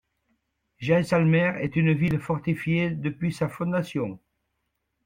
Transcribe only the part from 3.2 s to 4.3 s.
sa fondation.